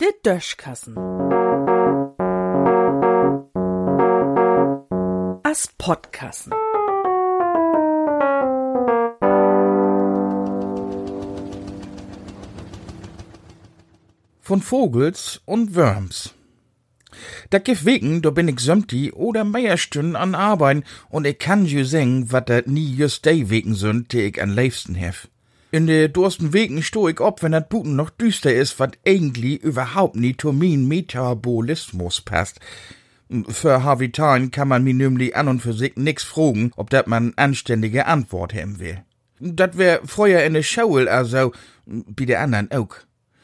Der 0.00 0.12
Döschkassen. 0.22 0.96
As 5.42 5.68
Podkassen. 5.78 6.52
Von 14.40 14.62
Vogels 14.62 15.40
und 15.44 15.76
Worms. 15.76 16.34
Da 17.50 17.58
gif 17.58 17.84
wegen, 17.84 18.22
da 18.22 18.30
bin 18.30 18.48
ich 18.48 18.60
sömti 18.60 19.12
oder 19.12 19.44
mehr 19.44 19.76
an 19.96 20.34
Arbeiten 20.34 20.84
und 21.08 21.26
ich 21.26 21.38
kann 21.38 21.66
ju 21.66 21.84
singen, 21.84 22.32
wat 22.32 22.48
dat 22.48 22.66
nie 22.66 22.94
just 22.94 23.24
de 23.24 23.50
wegen 23.50 23.74
sünd, 23.74 24.12
die 24.12 24.22
ich 24.22 24.42
an 24.42 24.50
liebsten 24.50 24.94
hef. 24.94 25.28
In 25.72 25.86
de 25.86 26.08
dursten 26.08 26.52
Wegen 26.52 26.82
sto 26.82 27.08
ich 27.08 27.20
ob, 27.20 27.42
wenn 27.42 27.52
dat 27.52 27.68
Buten 27.68 27.94
noch 27.94 28.10
düster 28.10 28.52
is, 28.52 28.80
wat 28.80 28.98
eigentlich 29.06 29.62
überhaupt 29.62 30.16
nie 30.16 30.36
zu 30.36 30.52
min 30.52 30.88
Metabolismus 30.88 32.20
passt. 32.20 32.58
Für 33.48 33.84
Havitan 33.84 34.50
kann 34.50 34.66
man 34.66 34.82
mi 34.82 34.92
nämlich 34.92 35.36
an 35.36 35.46
und 35.46 35.62
für 35.62 35.72
sich 35.72 35.94
nix 35.94 36.24
fragen, 36.24 36.72
ob 36.76 36.90
dat 36.90 37.06
man 37.06 37.34
anständige 37.36 38.06
Antwort 38.06 38.52
haben 38.52 38.80
will. 38.80 38.98
Dat 39.38 39.78
wär 39.78 40.00
vorher 40.04 40.44
in 40.44 40.54
de 40.54 40.62
Schaul, 40.62 41.08
also, 41.08 41.52
wie 41.86 42.26
de 42.26 42.36
anderen 42.36 42.70
auch. 42.72 42.96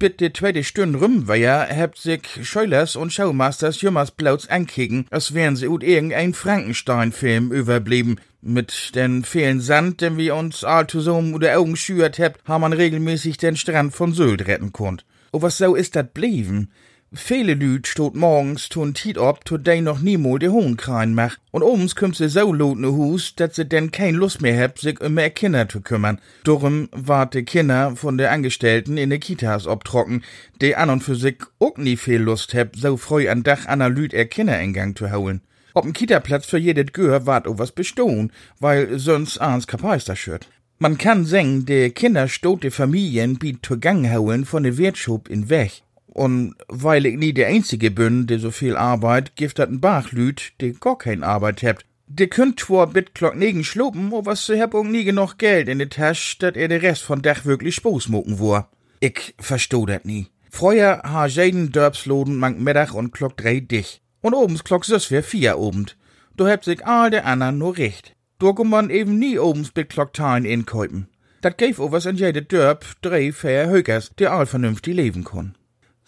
Bitte 0.00 0.32
zweite 0.32 0.64
Stunde 0.64 0.98
rum 0.98 1.28
war 1.28 1.36
ja, 1.36 1.68
habt 1.70 1.98
sich 1.98 2.22
Scheulers 2.40 2.96
und 2.96 3.12
Schaumasters 3.12 3.82
jümmers 3.82 4.12
blauts 4.12 4.48
ankicken, 4.48 5.04
als 5.10 5.34
wären 5.34 5.56
sie 5.56 5.68
ut 5.68 5.82
irgendein 5.82 6.32
Frankenstein-Film 6.32 7.52
überblieben. 7.52 8.16
Mit 8.40 8.94
den 8.94 9.24
vielen 9.24 9.60
Sand, 9.60 10.00
den 10.00 10.16
wir 10.16 10.36
uns 10.36 10.64
all 10.64 10.86
zusammen 10.86 11.34
oder 11.34 11.58
Augen 11.58 11.76
schürt 11.76 12.18
habt, 12.18 12.40
haben 12.48 12.62
man 12.62 12.72
regelmäßig 12.72 13.36
den 13.36 13.58
Strand 13.58 13.94
von 13.94 14.14
Sylt 14.14 14.46
retten 14.46 14.72
konnt. 14.72 15.04
O 15.32 15.42
was 15.42 15.58
so 15.58 15.74
ist 15.74 15.94
dat 15.96 16.14
blieben? 16.14 16.70
Viele 17.12 17.54
Lüd 17.54 17.88
stot 17.88 18.14
morgens 18.14 18.68
tun 18.68 18.94
Tiet 18.94 19.18
ob, 19.18 19.44
tut 19.44 19.66
de 19.66 19.80
noch 19.80 20.00
niemol 20.00 20.38
de 20.38 20.48
Hohn 20.50 20.76
krein 20.76 21.12
mach. 21.12 21.38
Und 21.50 21.64
obens 21.64 21.96
kümmt 21.96 22.14
se 22.14 22.28
so 22.28 22.52
lot 22.52 22.78
ne 22.78 22.92
Hus, 22.92 23.34
dat 23.34 23.52
se 23.52 23.64
denn 23.64 23.90
kein 23.90 24.14
Lust 24.14 24.40
mehr 24.40 24.54
hebt, 24.54 24.78
sich 24.78 25.00
um 25.00 25.14
mehr 25.14 25.30
Kinder 25.30 25.68
zu 25.68 25.80
kümmern. 25.80 26.20
Darum 26.44 26.88
wart 26.92 27.34
de 27.34 27.42
Kinder 27.42 27.96
von 27.96 28.16
de 28.16 28.28
Angestellten 28.28 28.96
in 28.96 29.10
de 29.10 29.18
Kitas 29.18 29.66
obtrocken, 29.66 30.22
de 30.60 30.76
an 30.76 30.88
und 30.88 31.02
für 31.02 31.16
sich 31.16 31.38
auch 31.58 31.76
nie 31.78 31.96
viel 31.96 32.20
Lust 32.20 32.54
heb, 32.54 32.76
so 32.76 32.96
freu 32.96 33.28
an 33.28 33.42
Dach 33.42 33.66
aner 33.66 33.90
Lüd 33.90 34.14
er 34.14 34.26
Kinder 34.26 34.60
in 34.60 34.72
Gang 34.72 34.96
zu 34.96 35.10
holen. 35.10 35.40
Ob'n 35.74 35.92
Kitaplatz 35.92 36.46
für 36.46 36.58
jedet 36.58 36.94
Gehör 36.94 37.26
wart 37.26 37.48
o 37.48 37.58
was 37.58 37.72
bestohn, 37.72 38.30
weil 38.60 39.00
sonst 39.00 39.40
ans 39.40 39.66
Kapeister 39.66 40.14
schürt. 40.14 40.46
Man 40.78 40.96
kann 40.96 41.24
singen, 41.24 41.66
de 41.66 41.90
Kinder 41.90 42.28
stot 42.28 42.62
de 42.62 42.70
Familien 42.70 43.36
biet 43.36 43.66
zu 43.66 43.80
Gang 43.80 44.08
hauen 44.08 44.44
von 44.44 44.62
de 44.62 44.78
Wirtschub 44.78 45.28
in 45.28 45.50
Weg. 45.50 45.82
Und 46.12 46.54
weil 46.68 47.06
ich 47.06 47.16
nie 47.16 47.32
der 47.32 47.46
Einzige 47.46 47.90
bin, 47.90 48.26
der 48.26 48.40
so 48.40 48.50
viel 48.50 48.76
Arbeit, 48.76 49.36
gift 49.36 49.58
dat 49.58 49.70
ein 49.70 49.80
Bachlüt, 49.80 50.52
der 50.60 50.72
gar 50.72 50.98
kein 50.98 51.22
Arbeit 51.22 51.62
hebt. 51.62 51.86
Der 52.08 52.26
könnt 52.26 52.58
zwar 52.58 52.88
bit 52.88 53.14
klock 53.14 53.36
negen 53.36 53.62
schluppen, 53.62 54.12
o 54.12 54.26
was 54.26 54.44
se 54.44 54.58
heb 54.58 54.74
auch 54.74 54.82
nie 54.82 55.04
genug 55.04 55.38
Geld 55.38 55.68
in 55.68 55.78
de 55.78 55.86
Tasch, 55.86 56.38
dat 56.38 56.56
er 56.56 56.66
de 56.66 56.78
Rest 56.78 57.02
von 57.02 57.22
Dach 57.22 57.44
wirklich 57.44 57.76
Spaß 57.76 58.10
wor. 58.10 58.68
Ich 58.98 59.34
verstoh 59.38 59.86
dat 59.86 60.04
nie. 60.04 60.26
Freuer 60.50 61.02
ha 61.04 61.26
jeden 61.26 61.70
Dörbsloden 61.70 62.36
mank 62.36 62.58
Mittag 62.58 62.92
und 62.92 63.12
klock 63.12 63.36
drei 63.36 63.60
dich. 63.60 64.02
Und 64.20 64.34
obens 64.34 64.64
klock 64.64 64.84
süß 64.84 65.12
wär 65.12 65.22
vier 65.22 65.58
obend. 65.58 65.96
Du 66.36 66.48
hebt 66.48 66.64
sich 66.64 66.84
all 66.84 67.10
der 67.10 67.26
andern 67.26 67.58
nur 67.58 67.78
recht. 67.78 68.16
Du 68.40 68.52
man 68.64 68.90
eben 68.90 69.18
nie 69.20 69.38
obens 69.38 69.70
bit 69.70 69.90
klock 69.90 70.12
teilen 70.12 70.44
inkäupen. 70.44 71.06
Dat 71.42 71.58
gäf 71.58 71.78
o 71.78 71.92
was 71.92 72.06
an 72.06 72.16
jede 72.16 72.42
Dörp 72.42 72.84
drei 73.02 73.32
fair 73.32 73.68
Högers, 73.68 74.10
der 74.18 74.32
all 74.32 74.46
vernünftig 74.46 74.94
leben 74.94 75.22
kon. 75.22 75.54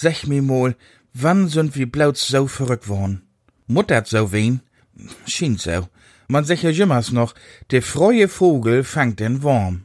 Sech 0.00 0.28
mir 0.28 0.42
mal, 0.42 0.76
wann 1.12 1.48
sind 1.48 1.74
wir 1.74 1.90
blauts 1.90 2.28
so 2.28 2.46
verrückt 2.46 2.86
worden? 2.86 3.22
Muttert 3.66 4.06
so 4.06 4.30
wen? 4.30 4.60
Schien 5.26 5.56
so. 5.56 5.88
Man 6.28 6.44
sech 6.44 6.62
ja 6.62 6.70
jimmers 6.70 7.10
noch, 7.10 7.34
der 7.72 7.82
freie 7.82 8.28
Vogel 8.28 8.84
fangt 8.84 9.18
den 9.18 9.42
Wurm. 9.42 9.82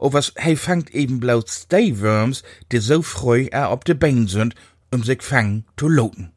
O 0.00 0.12
was, 0.12 0.32
hei 0.36 0.56
fangt 0.56 0.92
eben 0.92 1.20
blauts 1.20 1.68
de 1.68 2.00
Würms, 2.00 2.42
die 2.72 2.78
so 2.78 3.02
freu 3.02 3.46
er 3.52 3.70
ob 3.70 3.84
de 3.84 3.94
Bein 3.94 4.26
sind, 4.26 4.56
um 4.92 5.04
sich 5.04 5.22
fangen 5.22 5.64
zu 5.76 5.86
loten. 5.86 6.32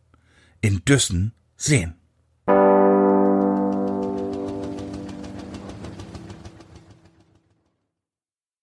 In 0.62 0.86
Düssen 0.86 1.34
sehen. 1.58 1.96